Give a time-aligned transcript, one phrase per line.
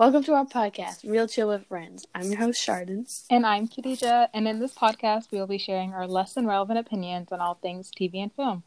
[0.00, 2.06] Welcome to our podcast, Real Chill with Friends.
[2.14, 3.04] I'm your host, Chardon.
[3.28, 6.78] And I'm Khadija, and in this podcast, we will be sharing our less than relevant
[6.78, 8.62] opinions on all things TV and film.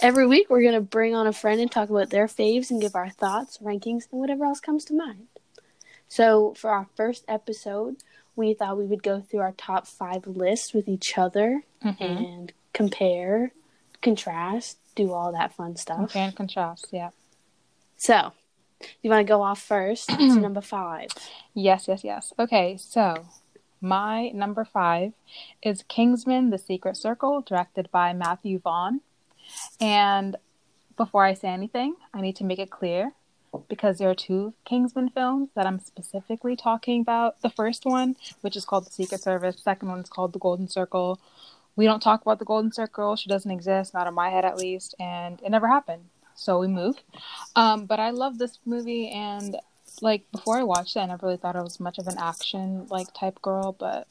[0.00, 2.80] Every week, we're going to bring on a friend and talk about their faves and
[2.80, 5.26] give our thoughts, rankings, and whatever else comes to mind.
[6.06, 7.96] So, for our first episode,
[8.36, 12.00] we thought we would go through our top five lists with each other Mhm.
[12.00, 13.50] and compare,
[14.00, 15.98] contrast, do all that fun stuff.
[15.98, 17.10] Compare and contrast, yeah.
[17.96, 18.30] So,
[19.02, 21.08] you want to go off first to number five?
[21.54, 22.32] Yes, yes, yes.
[22.38, 23.26] Okay, so
[23.80, 25.12] my number five
[25.62, 29.00] is Kingsman The Secret Circle, directed by Matthew Vaughn.
[29.80, 30.36] And
[30.96, 33.12] before I say anything, I need to make it clear
[33.68, 37.40] because there are two Kingsman films that I'm specifically talking about.
[37.42, 40.38] The first one, which is called The Secret Service, the second one is called The
[40.38, 41.18] Golden Circle.
[41.74, 43.16] We don't talk about The Golden Circle.
[43.16, 46.04] She doesn't exist, not in my head at least, and it never happened.
[46.40, 46.96] So we move.
[47.54, 49.56] Um, but I love this movie and
[50.00, 52.86] like before I watched it, I never really thought I was much of an action
[52.88, 54.08] like type girl, but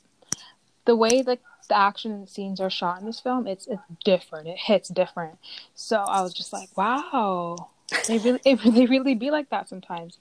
[0.85, 4.47] the way like the action scenes are shot in this film, it's it's different.
[4.47, 5.39] It hits different.
[5.73, 7.69] So I was just like, wow,
[8.07, 10.19] they really it, they really be like that sometimes.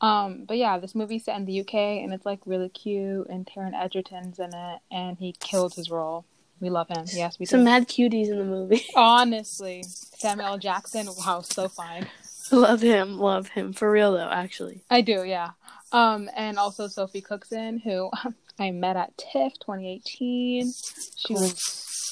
[0.00, 3.46] Um, but yeah, this movie's set in the UK and it's like really cute, and
[3.46, 6.24] Taron Egerton's in it, and he killed his role.
[6.64, 7.04] We love him.
[7.12, 7.64] Yes, we Some do.
[7.64, 8.86] mad cuties in the movie.
[8.96, 9.84] Honestly,
[10.16, 10.58] Samuel L.
[10.58, 12.06] Jackson, wow, so fine.
[12.50, 13.74] love him, love him.
[13.74, 14.80] For real, though, actually.
[14.88, 15.50] I do, yeah.
[15.92, 18.10] Um, and also Sophie Cookson, who
[18.58, 20.72] I met at TIFF 2018.
[20.72, 21.42] She Cool.
[21.42, 21.54] was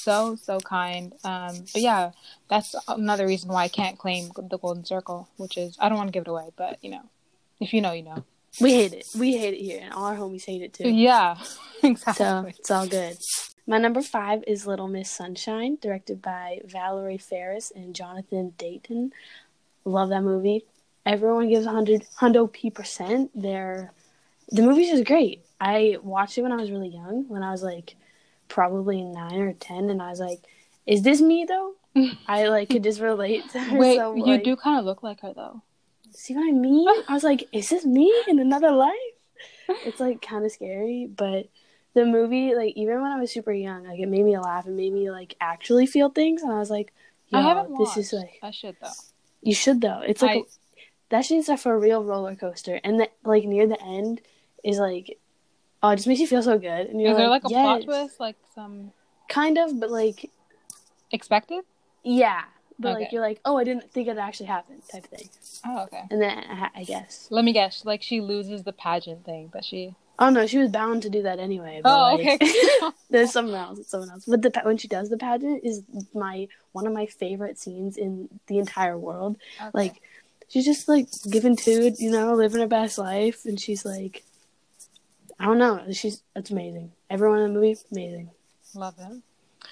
[0.03, 1.13] so so kind.
[1.23, 2.11] Um, but yeah,
[2.47, 6.09] that's another reason why I can't claim the Golden Circle, which is I don't want
[6.09, 7.01] to give it away, but you know,
[7.59, 8.23] if you know, you know.
[8.61, 9.07] We hate it.
[9.17, 10.87] We hate it here, and all our homies hate it too.
[10.87, 11.37] Yeah,
[11.83, 12.23] exactly.
[12.23, 13.17] So it's all good.
[13.65, 19.13] My number five is Little Miss Sunshine, directed by Valerie Faris and Jonathan Dayton.
[19.85, 20.65] Love that movie.
[21.05, 23.31] Everyone gives 100 hundo p percent.
[23.35, 23.91] They're
[24.49, 25.45] the movie's just great.
[25.59, 27.95] I watched it when I was really young, when I was like
[28.49, 30.39] probably nine or ten, and I was like,
[30.85, 31.73] "Is this me though?"
[32.27, 33.77] I like could just relate to her.
[33.77, 35.61] Wait, so, you like- do kind of look like her though.
[36.11, 36.87] See what I mean?
[37.07, 38.93] I was like, is this me in another life?
[39.85, 41.47] It's like kind of scary, but
[41.93, 44.75] the movie, like even when I was super young, like it made me laugh and
[44.75, 46.93] made me like actually feel things, and I was like,
[47.29, 47.97] Yo, I haven't this watched.
[47.97, 48.87] is like I should though.
[49.41, 50.01] you should though.
[50.05, 50.43] It's like I-
[51.09, 54.21] that shit's like for a real roller coaster, and the, like near the end
[54.63, 55.19] is like,
[55.83, 57.77] oh, it just makes you feel so good, and you're Is there like a plot
[57.81, 57.85] yes.
[57.85, 58.91] twist, like some
[59.29, 60.31] Kind of, but like
[61.11, 61.63] expected?
[62.03, 62.43] yeah,
[62.79, 63.03] but Okay.
[63.03, 65.29] like you're like, oh, I didn't think it actually happened, type thing,
[65.65, 66.01] Oh, okay.
[66.09, 67.27] and then I, I guess.
[67.29, 67.85] Let me guess.
[67.85, 69.95] Like she loses the pageant thing, but she.
[70.25, 71.81] Oh no, she was bound to do that anyway.
[71.83, 72.53] But, Oh, like, okay.
[73.09, 73.79] There's someone else.
[73.79, 74.25] It's someone else.
[74.25, 75.81] But the when she does the pageant is
[76.13, 79.37] my one of my favorite scenes in the entire world.
[79.59, 79.69] Okay.
[79.73, 80.01] Like
[80.49, 84.23] she's just like giving to you know, living her best life, and she's like,
[85.39, 85.81] I don't know.
[85.91, 86.91] She's it's amazing.
[87.09, 88.29] Everyone in the movie, amazing.
[88.73, 88.95] love.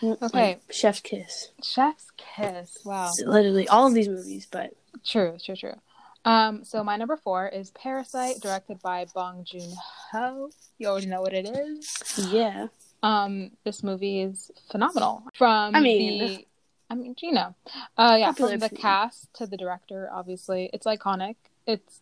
[0.01, 0.57] Like, Okay.
[0.71, 1.49] Chef's Kiss.
[1.63, 2.79] Chef's kiss.
[2.83, 3.11] Wow.
[3.23, 4.73] Literally all of these movies, but
[5.05, 5.75] True, true, true.
[6.23, 9.71] Um, so my number four is Parasite, directed by Bong Joon
[10.11, 10.49] Ho.
[10.77, 12.29] You already know what it is.
[12.31, 12.67] yeah,
[13.01, 15.23] Um, this movie is phenomenal.
[15.35, 16.47] From I mean- the,
[16.89, 17.55] I mean, you know,
[17.97, 21.37] uh, yeah, from the cast to the director, obviously, it's iconic.
[21.65, 22.01] It's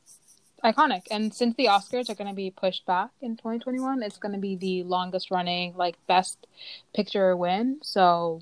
[0.63, 4.33] iconic, and since the Oscars are going to be pushed back in 2021, it's going
[4.33, 6.47] to be the longest running, like, best
[6.95, 7.79] picture win.
[7.83, 8.41] So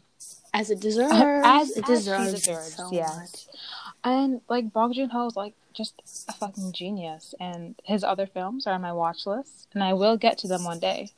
[0.54, 1.14] as it deserves.
[1.46, 3.16] as, it deserves, deserves, so yes.
[3.18, 3.58] much.
[4.08, 8.66] And like Bong Joon Ho is like just a fucking genius, and his other films
[8.68, 11.12] are on my watch list, and I will get to them one day.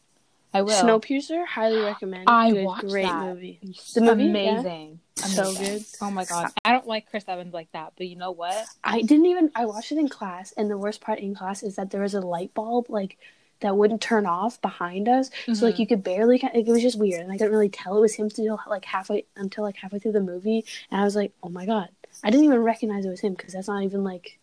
[0.54, 0.72] I will.
[0.84, 2.28] Snowpiercer, highly recommend.
[2.28, 3.24] I Good, watched great that.
[3.24, 3.60] movie.
[3.94, 4.30] The movie, yeah.
[4.60, 5.86] amazing, So good.
[6.02, 8.66] Oh my god, I don't like Chris Evans like that, but you know what?
[8.84, 11.76] I didn't even I watched it in class and the worst part in class is
[11.76, 13.18] that there was a light bulb like
[13.62, 15.30] that wouldn't turn off behind us.
[15.54, 15.80] So like Mhm.
[15.80, 18.26] you could barely it was just weird and I couldn't really tell it was him
[18.26, 21.66] until like halfway until like halfway through the movie and I was like, "Oh my
[21.68, 21.90] god."
[22.24, 24.40] I didn't even recognize it was him because that's not even like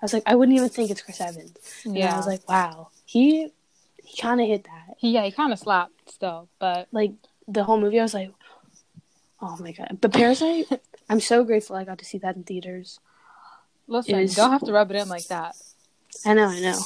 [0.00, 1.56] I was like I wouldn't even think it's Chris Evans.
[1.84, 2.88] And Yeah, I was like, "Wow.
[3.04, 3.52] He
[4.02, 7.12] he kind of hit that." he, yeah, he kind of slapped still, but Like
[7.48, 8.32] the whole movie I was like,
[9.40, 10.68] "Oh my god." But Parasite,
[11.08, 13.00] I'm so grateful I got to see that in theaters.
[13.86, 15.54] listen, is- don't have to rub it in like that.
[16.24, 16.80] I know, I know.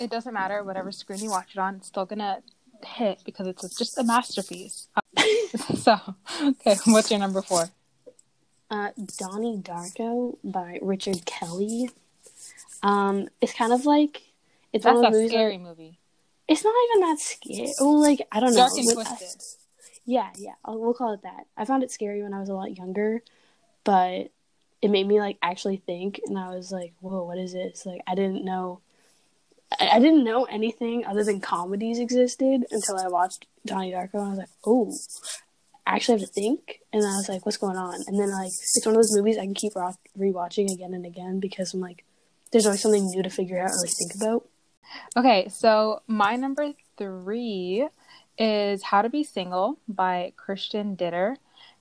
[0.00, 2.42] It doesn't matter whatever screen you watch it on, it's still gonna
[2.84, 4.88] hit because it's just a masterpiece.
[5.76, 5.98] so,
[6.42, 7.70] okay, what's your number four?
[8.74, 11.90] Uh, Donnie Darko by Richard Kelly.
[12.82, 14.22] Um, it's kind of like
[14.72, 15.98] it's That's one of a scary Like, movie.
[16.48, 17.72] it's not even that scary.
[17.80, 18.56] Oh, like I don't know.
[18.56, 19.42] Dark and With- twisted.
[20.04, 20.54] yeah, yeah.
[20.64, 21.46] I'll, we'll call it that.
[21.56, 23.22] I found it scary when I was a lot younger,
[23.84, 24.30] but
[24.82, 28.02] it made me like actually think, and I was like, "Whoa, what is this?" Like
[28.06, 28.80] I didn't know
[29.80, 34.22] I, I didn't know anything other than comedies existed until I watched Donnie Darko, and
[34.26, 34.94] I was like, oh,
[35.86, 36.80] actually have to think.
[36.92, 38.02] And I was like, what's going on?
[38.06, 41.06] And then like it's one of those movies I can keep ro- rewatching again and
[41.06, 42.04] again because I'm like,
[42.52, 44.48] there's always something new to figure out or like think about.
[45.16, 47.88] Okay, so my number three
[48.38, 51.36] is How to Be Single by Christian Ditter.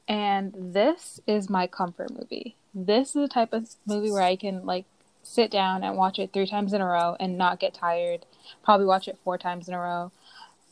[0.08, 2.56] And this is my comfort movie.
[2.74, 4.86] This is the type of movie where I can like
[5.22, 8.26] sit down and watch it three times in a row and not get tired.
[8.64, 10.12] Probably watch it four times in a row.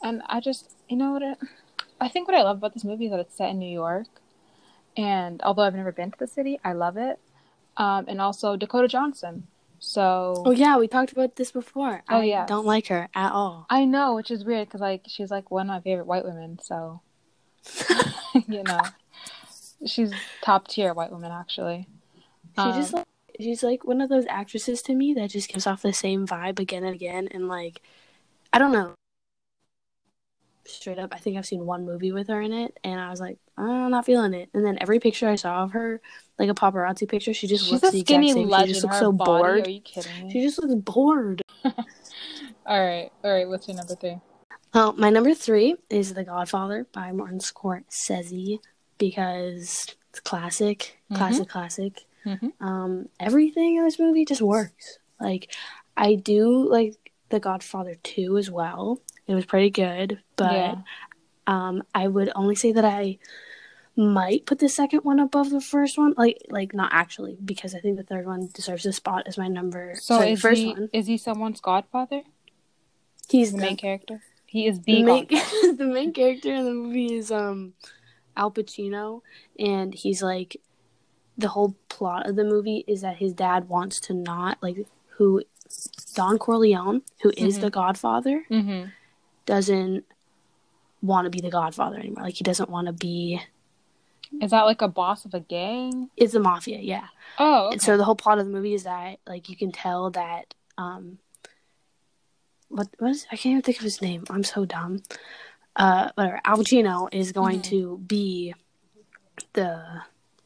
[0.04, 1.38] And I just, you know what?
[2.02, 4.08] I think what I love about this movie is that it's set in New York.
[4.98, 7.20] And although I've never been to the city, I love it.
[7.78, 9.48] Um, and also Dakota Johnson.
[9.80, 10.44] So.
[10.46, 12.04] Oh yeah, we talked about this before.
[12.10, 12.50] Oh, I yes.
[12.50, 13.66] don't like her at all.
[13.70, 16.60] I know, which is weird because like she's like one of my favorite white women.
[16.62, 17.02] So,
[18.48, 18.82] you know,
[19.86, 20.12] she's
[20.42, 21.88] top tier white woman actually.
[22.56, 23.08] She Um, just like
[23.40, 26.60] she's like one of those actresses to me that just gives off the same vibe
[26.60, 27.82] again and again, and like
[28.54, 28.94] I don't know.
[30.66, 33.20] Straight up, I think I've seen one movie with her in it, and I was
[33.20, 34.50] like, I'm not feeling it.
[34.54, 36.02] And then every picture I saw of her,
[36.38, 38.50] like a paparazzi picture, she just she's looks the exact same.
[38.50, 38.68] legend.
[38.68, 39.68] She just looks Her so body, bored.
[39.68, 40.32] Are you kidding me?
[40.34, 41.42] She just looks bored.
[41.66, 41.76] all
[42.68, 43.48] right, all right.
[43.48, 44.18] What's your number three?
[44.74, 48.60] Well, my number three is The Godfather by Martin Scorsese
[48.98, 51.18] because it's classic, Mhm.
[51.18, 52.06] classic, classic.
[52.26, 52.54] Mhm.
[52.62, 55.00] Um, everything in this movie just works.
[55.20, 55.54] Like,
[55.98, 56.96] I do like
[57.30, 59.00] The Godfather 2 as well.
[59.28, 60.76] It was pretty good, but Yeah.
[61.48, 63.18] um, I would only say that I
[63.96, 66.14] might put the second one above the first one.
[66.18, 69.48] Like, like not actually, because I think the third one deserves a spot as my
[69.48, 69.96] number.
[69.96, 70.90] So sorry, is first he one.
[70.94, 72.24] is he someone's godfather?
[73.30, 74.22] He's The the main character.
[74.46, 75.28] He is the the, main,
[75.78, 77.74] the main character in the movie is um
[78.36, 79.22] Al Pacino
[79.60, 80.58] and he's like
[81.38, 84.86] the whole plot of the movie is that his dad wants to not like
[85.18, 85.42] who
[86.16, 87.62] Don Corleone, who is Mhm.
[87.62, 88.90] the godfather, Mm-hmm.
[89.56, 90.06] Doesn't
[91.02, 92.24] want to be the godfather anymore.
[92.24, 93.42] Like he doesn't want to be
[94.42, 96.10] Is that like a boss of a gang?
[96.16, 97.08] it's the mafia, yeah.
[97.38, 97.74] Oh, okay.
[97.74, 100.54] And so the whole plot of the movie is that like you can tell that
[100.78, 101.18] um
[102.70, 104.24] what what is I can't even think of his name.
[104.30, 105.04] I'm so dumb.
[105.76, 106.40] Uh whatever.
[106.46, 107.64] Al Pacino is going Mhm.
[107.72, 108.54] to be
[109.54, 109.84] the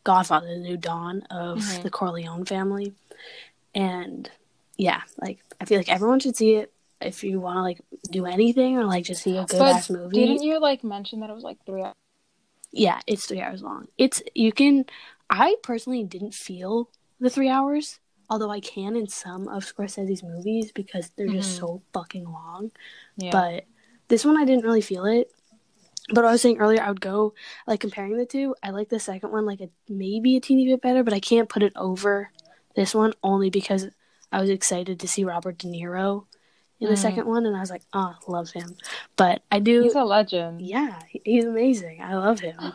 [0.04, 1.82] godfather, the new Don of Mhm.
[1.84, 2.94] the Corleone family.
[3.76, 4.32] And
[4.78, 6.72] yeah, like I feel like everyone should see it
[7.06, 7.80] if you want to like
[8.12, 10.16] do anything or like just see a good but ass movie.
[10.16, 11.94] didn't you like mention that it was like three hours?
[12.72, 13.88] Yeah, it's three hours long.
[13.98, 14.86] It's you can.
[15.30, 18.00] I personally didn't feel the three hours,
[18.30, 21.60] although I can in some of Scorsese's movies because they're just Mhm.
[21.60, 22.72] so fucking long.
[23.18, 23.32] Yeah.
[23.32, 23.66] But
[24.10, 25.32] this one, I didn't really feel it.
[26.14, 27.34] But I was saying earlier, I would go
[27.66, 28.56] like comparing the two.
[28.62, 31.50] I like the second one like a maybe a teeny bit better, but I can't
[31.50, 32.32] put it over
[32.76, 33.88] this one only because
[34.32, 36.26] I was excited to see Robert De Niro
[36.80, 36.98] in the Mm.
[37.02, 38.76] second one, and I was like, oh, love him.
[39.16, 39.84] But I do.
[39.84, 40.62] He's a legend.
[40.62, 42.02] Yeah, he's amazing.
[42.02, 42.74] I love him.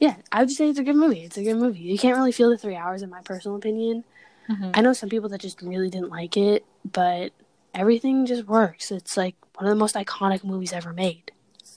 [0.00, 1.20] Yeah, I would say it's a good movie.
[1.20, 1.80] It's a good movie.
[1.80, 4.04] You can't really feel the three hours, in my personal opinion.
[4.48, 4.72] Mhm.
[4.74, 7.32] I know some people that just really didn't like it, but
[7.74, 8.90] everything just works.
[8.90, 11.30] It's like one of the most iconic movies ever made.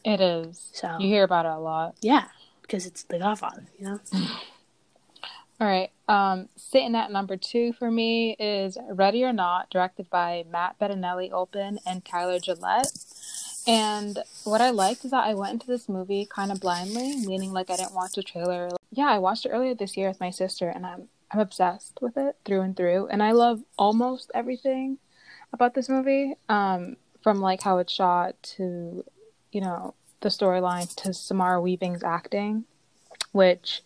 [0.03, 0.69] It is.
[0.73, 1.95] So You hear about it a lot.
[2.01, 2.25] yeah,
[2.61, 3.67] because it's The Godfather.
[3.77, 3.99] You know.
[5.59, 5.89] All right.
[6.07, 11.79] Um, sitting at number two for me is Ready or Not, directed by Matt Bettinelli-Olpin
[11.85, 12.87] and Tyler Gillett.
[13.67, 17.51] And what I liked is that I went into this movie kind of blindly, meaning
[17.51, 18.69] like I didn't watch the trailer.
[18.91, 22.17] Yeah, I watched it earlier this year with my sister, and I'm I'm obsessed with
[22.17, 23.07] it through and through.
[23.07, 24.99] And I love almost everything
[25.51, 29.03] about this movie, um, from like how it's shot to,
[29.51, 32.65] you know, the storyline to Samara Weaving's acting,
[33.31, 33.81] which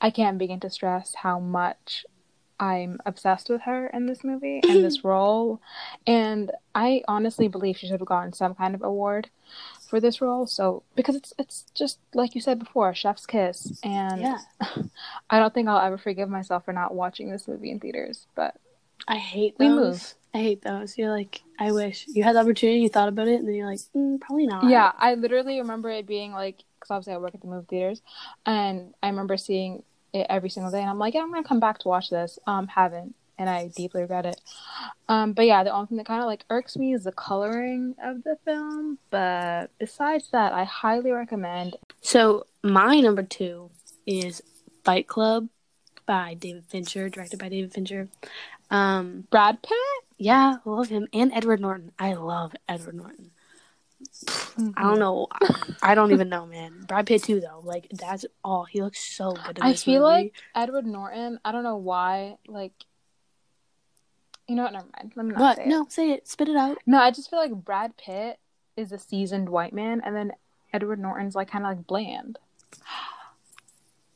[0.00, 2.04] I can't begin to stress how much
[2.60, 5.60] I'm obsessed with her in this movie and this role.
[6.06, 9.30] And I honestly believe she should have gotten some kind of award
[9.88, 10.46] for this role.
[10.46, 13.78] So because it's it's just like you said before, chef's kiss.
[13.82, 14.38] And Yeah,
[15.30, 18.26] I don't think I'll ever forgive myself for not watching this movie in theaters.
[18.34, 18.56] But
[19.06, 19.76] I hate We those.
[19.76, 20.14] move.
[20.34, 20.98] I hate those.
[20.98, 23.66] You're like, I wish you had the opportunity, you thought about it, and then you're
[23.70, 24.70] like, mm, probably not.
[24.70, 28.02] yeah, I literally remember it being like because obviously I work at the movie theaters,
[28.44, 31.60] and I remember seeing it every single day, and I'm like, yeah, I'm gonna come
[31.60, 32.38] back to watch this.
[32.46, 34.40] Um, haven't, and I deeply regret it.
[35.08, 37.94] Um, but yeah, the only thing that kind of like irks me is the coloring
[38.02, 38.98] of the film.
[39.10, 41.76] But besides that, I highly recommend.
[42.00, 43.70] So my number two
[44.06, 44.42] is
[44.84, 45.48] Fight Club
[46.06, 48.08] by David Fincher, directed by David Fincher.
[48.70, 49.78] Um, Brad Pitt.
[50.18, 51.92] yeah, I love him and Edward Norton.
[51.98, 53.30] I love Edward Norton.
[54.00, 54.98] I don't mm-hmm.
[54.98, 55.26] know.
[55.82, 56.84] I don't even know, man.
[56.86, 57.60] Brad Pitt too, though.
[57.62, 58.64] Like that's all.
[58.64, 59.58] He looks so good.
[59.58, 60.02] In I feel movie.
[60.02, 61.38] like Edward Norton.
[61.44, 62.36] I don't know why.
[62.46, 62.72] Like,
[64.46, 64.72] You know what?
[64.72, 65.12] Never mind.
[65.16, 65.56] Let me not What?
[65.58, 66.28] say No, say it.
[66.28, 66.78] Spit it out.
[66.86, 68.38] No, I just feel like Brad Pitt
[68.76, 70.32] is a seasoned white man, and then
[70.72, 72.38] Edward Norton's like kind of like bland.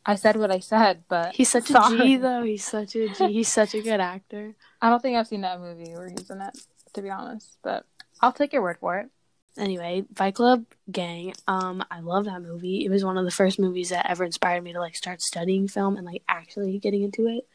[0.05, 1.99] I said what I said, but He's such a sorry.
[1.99, 2.43] G though.
[2.43, 3.33] He's such a G.
[3.33, 4.55] He's such a good actor.
[4.81, 6.59] I don't think I've seen that movie where he's in it,
[6.95, 7.59] to be honest.
[7.63, 7.85] But
[8.21, 9.11] I'll take your word for it.
[9.59, 11.35] Anyway, Fight Club Gang.
[11.47, 12.85] Um, I love that movie.
[12.85, 15.69] It was one of the first movies that ever inspired me to like start studying
[15.69, 17.47] film and like actually getting into it,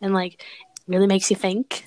[0.00, 0.42] and like
[0.88, 1.86] really makes you think.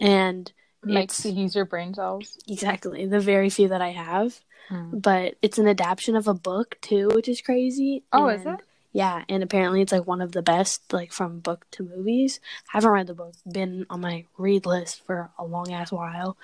[0.00, 0.50] And
[0.84, 2.38] Makes you use your brain cells.
[2.48, 4.40] exactly the very few that I have,
[4.70, 5.02] Mm.
[5.02, 8.04] but it's an adaptation of a book too, which is crazy.
[8.12, 8.60] Oh, is it?
[8.92, 12.40] Yeah, and apparently it's like one of the best, like from book to movies.
[12.72, 16.36] I Haven't read the book, been on my read list for a long ass while,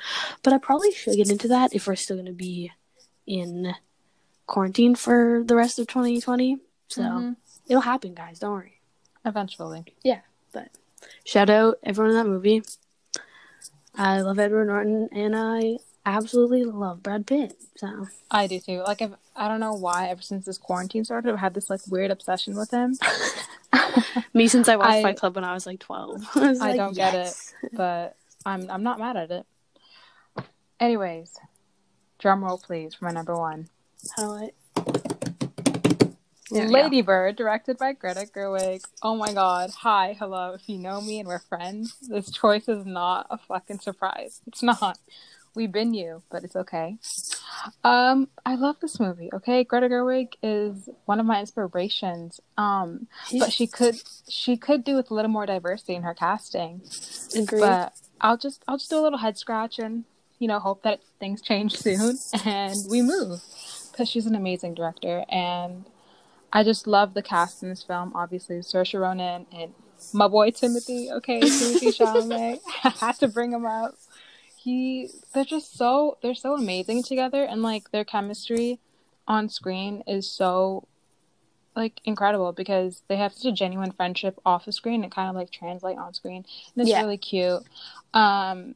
[0.43, 2.71] but I probably should get into that if we're still gonna be
[3.27, 3.75] in
[4.47, 6.59] quarantine for the rest of 2020.
[6.89, 7.37] So Mhm.
[7.67, 8.39] it'll happen, guys.
[8.41, 8.81] Don't worry.
[9.25, 9.87] Eventually.
[10.03, 10.21] Yeah,
[10.53, 10.69] but
[11.25, 12.63] shout out everyone in that movie.
[13.95, 17.57] I love Edward Norton, and I absolutely love Brad Pitt.
[17.77, 18.83] So I do too.
[18.87, 21.81] Like, I've, I don't know why, ever since this quarantine started, I've had this like
[21.89, 22.97] weird obsession with him.
[24.35, 26.29] me since I watched I- Fight Club when I was like 12.
[26.35, 27.35] I, I like, don't get it.
[27.73, 29.47] but I'm I'm not mad at it.
[30.81, 31.33] Anyways,
[32.19, 33.69] drum roll please for my number one.
[34.17, 34.51] How do I?
[36.51, 36.73] There we go.
[36.73, 38.83] Lady Bird, directed by Greta Gerwig.
[39.03, 39.71] Oh my god.
[39.81, 40.53] Hi, hello.
[40.53, 44.41] If you know me and we're friends, this choice is not a fucking surprise.
[44.47, 44.99] It's not.
[45.55, 46.99] We've been you, but it's okay.
[47.83, 49.65] Um, I love this movie, okay?
[49.65, 52.41] Greta Gerwig is one of my inspirations.
[52.59, 53.07] Um,
[53.39, 53.97] but she could
[54.29, 56.83] she could do with a little more diversity in her casting.
[57.35, 57.61] Agree.
[57.61, 60.05] But I'll just I'll just do a little head scratch and
[60.39, 63.41] you know hope that things change soon and we move
[63.91, 65.85] because she's an amazing director and
[66.53, 68.13] I just love the cast in this film.
[68.15, 69.75] Obviously, Saoirse Ronan and
[70.13, 71.11] my boy Timothy.
[71.11, 72.61] Okay, Timothy Chalamet.
[72.85, 73.95] I had to bring him up.
[74.65, 78.81] He they're just so they're so amazing together and like their chemistry
[79.29, 80.89] on screen is so
[81.77, 85.37] like incredible because they have such a genuine friendship off the screen and kind of
[85.37, 87.03] like translate on screen and it's Yeah.
[87.03, 87.63] really cute
[88.15, 88.75] um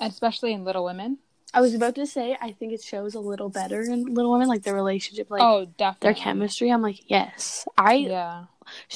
[0.00, 1.18] especially in little women
[1.54, 4.46] I was about to say, I think it shows a little better in Little Women,
[4.48, 6.70] like their relationship, like oh definitely their chemistry.
[6.70, 7.64] I'm like, yes.
[7.78, 8.44] I yeah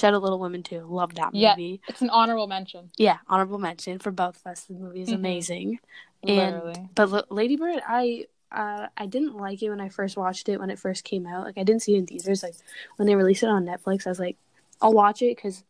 [0.03, 0.87] out Little Women too.
[0.89, 1.41] Love that movie.
[1.41, 1.77] Yeah.
[1.89, 4.65] it's an honorable mention Yeah, honorable mention for both of us.
[4.65, 5.15] The movie is Mhm.
[5.15, 5.81] amazing.
[6.23, 10.17] literally And but L- Lady Bird, I uh, I didn't like it when I first
[10.17, 11.45] watched it when it first came out.
[11.45, 12.43] Like I didn't see it in theaters.
[12.43, 12.55] Like
[12.97, 14.37] when they released it on Netflix, I was like,
[14.83, 15.63] I'll watch it because.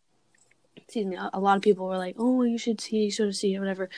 [0.77, 1.17] Excuse me.
[1.33, 3.89] A lot of people were like, "Oh, you should see, you should see it, whatever."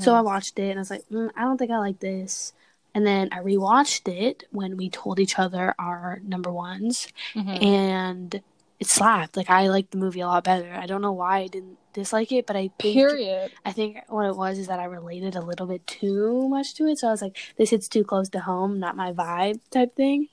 [0.00, 2.52] So I watched it and I was like, mm, I don't think I like this.
[2.94, 7.62] And then I rewatched it when we told each other our number ones, Mhm.
[7.62, 8.42] and
[8.80, 9.36] it slapped.
[9.36, 10.72] Like I liked the movie a lot better.
[10.72, 14.26] I don't know why I didn't dislike it, but I think period I think what
[14.26, 16.98] it was is that I related a little bit too much to it.
[16.98, 20.28] So I was like, this hits too close to home, not my vibe type thing.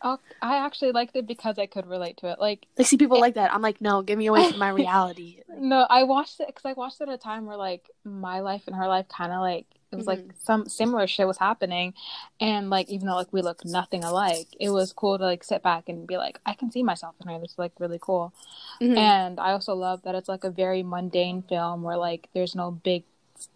[0.00, 3.34] I actually liked it because i could relate to it like Like, see people like
[3.34, 3.52] that.
[3.52, 5.42] I'm like, no, get me away from my reality.
[5.58, 8.62] No i watched it because i watched it at a time where like my life
[8.68, 11.94] and her life kind of like it was like some similar shit was happening.
[12.40, 15.62] And like even though like we look nothing alike it was cool to like sit
[15.62, 17.38] back and be like i can see myself in her.
[17.38, 18.32] This is like really cool.
[18.80, 18.96] Mhm.
[18.96, 22.70] and i also love that it's like a very mundane film where like there's no
[22.70, 23.04] big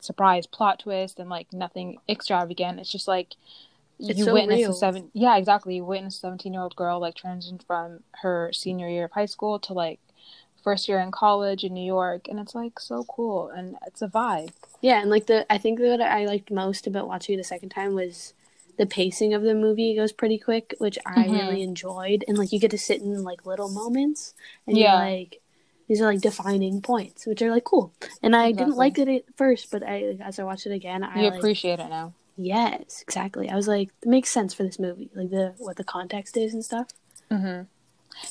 [0.00, 2.78] surprise plot twist and like nothing extravagant.
[2.80, 3.34] It's just like
[3.98, 4.70] It's you so witness real.
[4.70, 5.76] a seven yeah exactly.
[5.76, 9.26] You witness a 17 year old girl like transition from her senior year of high
[9.26, 10.00] school to like
[10.62, 14.08] first year in college in new york and it's like so cool and it's a
[14.08, 14.50] vibe
[14.84, 17.68] yeah, and like the, I think what I liked most about watching it a second
[17.68, 18.34] time was
[18.78, 21.32] the pacing of the movie goes pretty quick, which I Mhm.
[21.34, 22.24] really enjoyed.
[22.26, 24.34] And like you get to sit in like little moments,
[24.66, 24.90] and Yeah.
[24.90, 25.40] you're like,
[25.86, 27.92] these are like defining points, which are like cool.
[28.24, 31.20] And I didn't like it at first, but I as I watched it again, I
[31.22, 33.48] you like, appreciate it now Yes, exactly.
[33.48, 36.54] I was like, it makes sense for this movie, like the what the context is
[36.54, 36.88] and stuff.
[37.30, 37.62] Mm-hmm.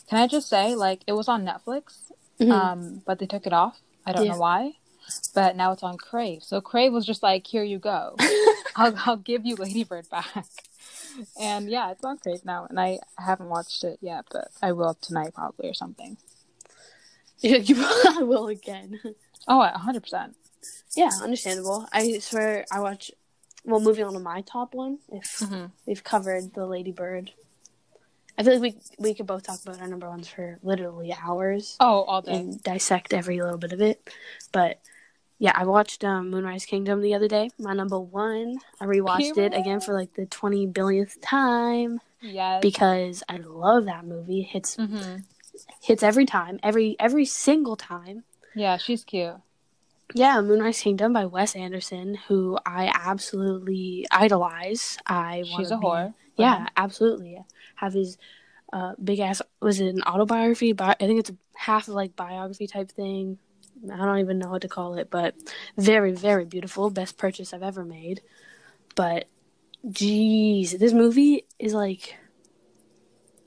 [0.10, 2.12] can i just say like it was on netflix
[2.42, 2.52] Mhm.
[2.52, 4.34] um but they took it off i don't Yeah.
[4.34, 4.74] know why
[5.36, 8.16] but now it's on crave so crave was just like here you go
[8.76, 10.46] I'll, I'll give you ladybird back
[11.40, 14.96] and yeah it's on crave now and i haven't watched it yet but i will
[14.96, 16.18] tonight probably or something
[17.42, 19.00] Yeah, you probably will again.
[19.48, 20.34] oh 100%
[20.96, 21.88] Yeah, understandable.
[21.92, 23.12] I swear I watch.
[23.66, 25.66] Well, moving on to my top one, if mm-hmm.
[25.88, 27.32] we've covered the Lady Bird,
[28.42, 31.78] I feel like we we could both talk about our number ones for literally hours
[31.80, 34.10] oh all day and dissect every little bit of it.
[34.52, 34.80] But
[35.38, 37.52] yeah, I watched um, Moonrise Kingdom the other day.
[37.60, 38.58] My number one.
[38.80, 44.06] I rewatched it again for like the twenty billionth time yes because I love that
[44.06, 44.42] movie.
[44.42, 45.18] It hits hmm
[45.84, 48.24] hits every time, every every single time.
[48.56, 49.36] yeah she's cute
[50.16, 54.98] Yeah, Moonrise Kingdom by Wes Anderson, who I absolutely idolize.
[55.06, 56.14] I want She's a whore.
[56.42, 57.40] Yeah, absolutely.
[57.76, 58.18] Have his
[58.74, 60.74] uh, big ass was it an autobiography?
[60.74, 63.38] Bi- I think it's half of like biography type thing.
[63.92, 65.36] I don't even know what to call it, but
[65.78, 66.90] very, very beautiful.
[66.90, 68.22] Best purchase I've ever made.
[68.96, 69.28] But
[69.88, 72.18] jeez, this movie is like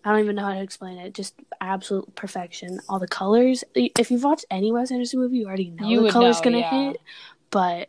[0.04, 1.14] I don't even know how to explain it.
[1.14, 2.78] Just absolute perfection.
[2.88, 3.64] All the colors.
[3.74, 6.58] If you've watched any Wes Anderson movie, you already know You the colors know, gonna
[6.58, 6.88] yeah.
[6.88, 7.00] hit.
[7.50, 7.88] But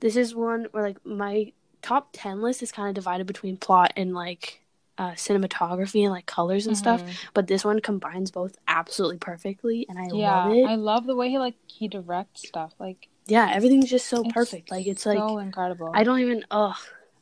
[0.00, 3.92] this is one where like my top ten list is kind of divided between plot
[3.96, 4.62] and like
[4.98, 7.02] uh, cinematography and like colors and stuff.
[7.02, 7.30] Mhm.
[7.34, 10.66] But this one combines both absolutely perfectly, and I Yeah, love it.
[10.66, 12.74] I love the way he like he directs stuff.
[12.78, 14.70] Like yeah, everything's just so perfect.
[14.70, 15.92] Like it's like so incredible.
[15.94, 16.44] I don't even.
[16.50, 16.76] Ugh.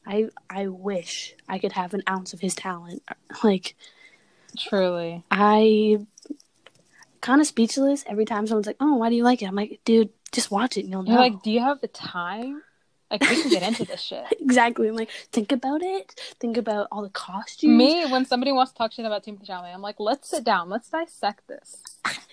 [0.06, 3.02] I I wish I could have an ounce of his talent.
[3.44, 3.74] Like
[4.56, 5.22] truly.
[5.30, 5.98] I
[7.20, 9.80] kind of speechless every time someone's like, "Oh, why do you like it?" I'm like,
[9.84, 12.62] "Dude, just watch it and you'll know." You're like, do you have the time?
[13.10, 14.24] Like we can get into this shit.
[14.40, 14.88] exactly.
[14.88, 16.18] I'm like, think about it.
[16.40, 17.76] Think about all the costumes.
[17.76, 20.68] Me, when somebody wants to talk shit about Timothy Chalamet, I'm like, let's sit down,
[20.68, 21.82] let's dissect this.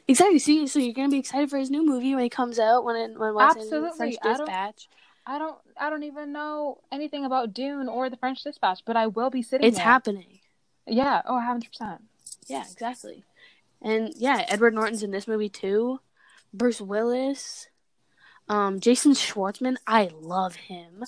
[0.08, 0.40] Exactly.
[0.40, 2.96] See, so you're gonna be excited for his new movie when he comes out when
[2.96, 3.98] it when Anderson- Absolutely.
[3.98, 4.90] French I don't- Dispatch.
[5.26, 9.08] I don't, I don't even know anything about Dune or The French Dispatch, but I
[9.08, 9.66] will be sitting.
[9.66, 9.86] It's there.
[9.86, 10.40] happening.
[10.86, 11.22] Yeah.
[11.26, 12.02] Oh, 100 percent.
[12.48, 13.24] Yeah, exactly.
[13.82, 16.00] And yeah, Edward Norton's in this movie too.
[16.54, 17.68] Bruce Willis,
[18.50, 19.78] um, Jason Schwartzman.
[19.88, 21.04] I love him.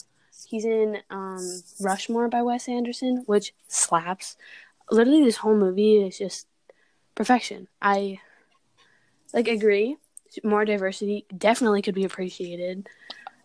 [0.48, 4.38] He's in um, Rushmore by Wes Anderson, which slaps.
[4.92, 6.48] Literally, this whole movie is just
[7.16, 7.68] perfection.
[7.82, 8.20] I
[9.34, 9.98] like agree.
[10.44, 12.88] More diversity definitely could be appreciated.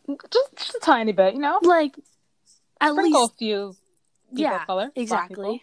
[0.09, 1.59] Just, just a tiny bit, you know.
[1.63, 1.97] Like
[2.81, 3.77] at Sprinkle least, a few
[4.31, 4.91] people yeah, of color.
[4.97, 5.63] exactly.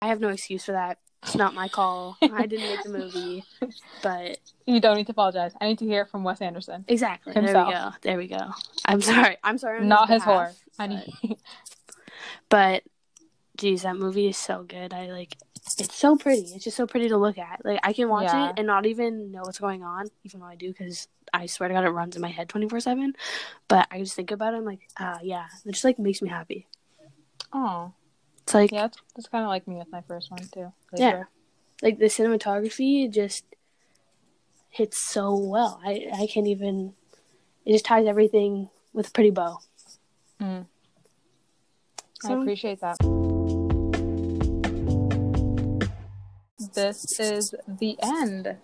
[0.00, 0.98] I have no excuse for that.
[1.22, 2.16] It's not my call.
[2.20, 3.44] I didn't make the movie,
[4.02, 4.38] but.
[4.66, 5.52] You don't need to apologize.
[5.60, 7.32] I need to hear it from Wes Anderson, Exactly.
[7.32, 7.68] Himself.
[8.02, 8.36] There we go.
[8.36, 8.52] There we go.
[8.84, 9.36] I'm sorry.
[9.42, 9.84] I'm sorry.
[9.84, 10.54] not his behalf, whore.
[10.78, 11.36] I need.
[12.48, 12.82] But
[13.56, 14.92] geez, that movie is so good.
[14.92, 15.36] I like.
[15.78, 16.42] It's so pretty.
[16.54, 17.64] It's just so pretty to look at.
[17.64, 18.50] Like I can watch Yeah.
[18.50, 21.68] it and not even know what's going on, even though I do, because I swear
[21.68, 23.14] to God, it runs in my head twenty four seven.
[23.68, 24.58] But I just think about it.
[24.58, 25.46] I'm like, ah, yeah.
[25.64, 26.66] It just like makes me happy.
[27.52, 27.92] Oh,
[28.52, 28.82] It's like, yeah.
[28.82, 30.72] That's, that's kind of like me with my first one too.
[30.94, 31.06] Yeah.
[31.06, 31.28] Later.
[31.82, 33.44] like the cinematography just
[34.68, 35.80] hits so well.
[35.84, 36.92] I I can't even.
[37.64, 39.60] It just ties everything with a pretty bow.
[40.40, 40.66] Mm.
[42.24, 42.96] I appreciate that.
[46.74, 48.56] This is the end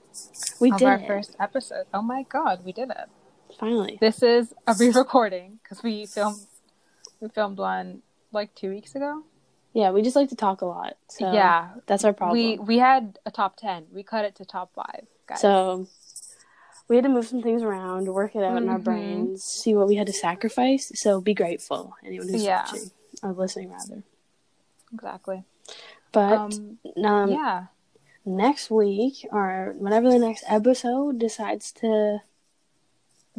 [0.61, 1.07] We of did our it.
[1.07, 1.87] first episode.
[1.93, 3.09] Oh my god, we did it.
[3.59, 3.99] finally.
[4.01, 6.41] This is a re-recording because we filmed
[7.21, 9.25] we filmed one like two weeks ago.
[9.73, 10.97] Yeah, we just like to talk a lot.
[11.09, 12.39] So yeah, that's our problem.
[12.39, 13.87] we we had a top ten.
[13.93, 15.07] We cut it to top five.
[15.27, 15.41] Guys.
[15.41, 15.87] So
[16.89, 18.85] we had to move some things around, work it out in our Mhm.
[18.85, 20.91] brains, see what we had to sacrifice.
[20.95, 22.63] So be grateful, anyone who's Yeah.
[22.63, 22.91] watching
[23.23, 24.03] or listening, rather.
[24.93, 25.45] exactly.
[26.13, 27.67] But Um, um, yeah,
[28.25, 32.23] next week or whenever the next episode decides to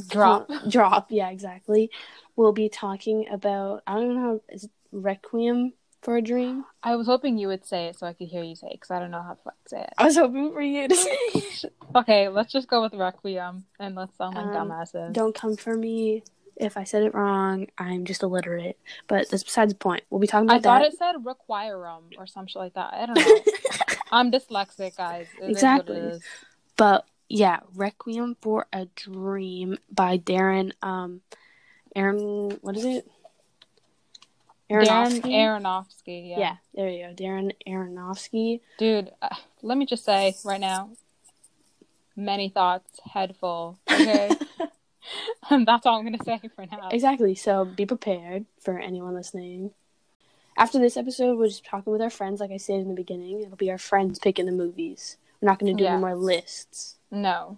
[0.07, 0.47] drop.
[0.69, 1.89] drop, yeah, exactly.
[2.35, 6.65] We'll be talking about I don't know how is it Requiem for a Dream.
[6.83, 8.91] I was hoping you would say it so I could hear you say it because
[8.91, 9.93] I don't know how to say it.
[9.97, 11.09] I was hoping for you to say.
[11.33, 11.73] it.
[11.95, 15.13] Okay, let's just go with Requiem and let's sound like Um, dumbasses.
[15.13, 16.23] Don't come for me
[16.55, 17.67] if I said it wrong.
[17.77, 18.77] I'm just illiterate.
[19.07, 20.03] But that's besides the point.
[20.09, 22.93] We'll be talking about I about thought it said requirum or some shit like that.
[22.93, 23.53] I don't know.
[24.11, 25.27] I'm dyslexic, guys.
[25.41, 25.95] It is Exactly.
[25.95, 26.23] what it is.
[26.77, 31.21] But yeah, Requiem for a Dream by Darren um
[31.95, 33.09] Aaron what is it?
[34.69, 35.31] Darren Aronofsky?
[35.31, 36.29] Aronofsky.
[36.29, 36.39] Yeah.
[36.39, 36.55] yeah.
[36.75, 37.13] there you go.
[37.13, 38.61] Darren Aronofsky.
[38.77, 40.91] Dude, uh, let me just say right now,
[42.15, 43.79] many thoughts, head full.
[43.91, 44.29] Okay.
[45.49, 46.89] and that's all I'm gonna say for now.
[46.91, 47.35] Exactly.
[47.35, 49.71] So be prepared for anyone listening.
[50.57, 53.41] After this episode, we're just talking with our friends, like I said in the beginning.
[53.41, 55.17] It'll be our friends picking the movies.
[55.41, 55.93] We're not gonna do Yeah.
[55.93, 56.97] any more lists.
[57.09, 57.57] No.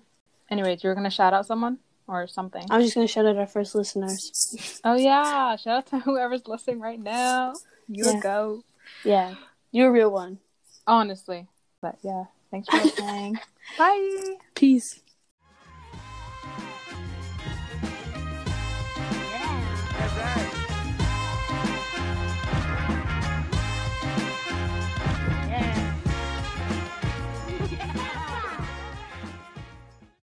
[0.49, 1.79] Anyways, you're gonna shout out someone
[2.11, 2.65] or something.
[2.69, 4.79] I was just gonna shout out our first listeners.
[4.83, 7.53] Oh yeah, shout out to whoever's listening right now.
[7.87, 8.19] You Yeah.
[8.19, 8.63] go.
[9.03, 9.35] yeah.
[9.71, 10.39] You're a real one.
[10.85, 11.47] Honestly.
[11.81, 13.39] But yeah, thanks for listening.
[13.77, 14.35] Bye.
[14.55, 14.99] Peace.